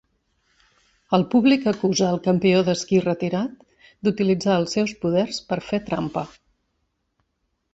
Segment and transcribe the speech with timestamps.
[1.17, 3.61] El públic acusa al campió d'esquí retirat
[4.07, 6.25] d'utilitzar el seus poders per fer trampa.